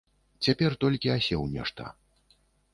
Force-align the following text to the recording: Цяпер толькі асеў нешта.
Цяпер 0.47 0.71
толькі 0.85 1.13
асеў 1.17 1.47
нешта. 1.55 1.83